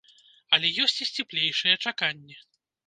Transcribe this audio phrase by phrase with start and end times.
[0.57, 2.45] Але ёсць і сціплейшыя чаканні.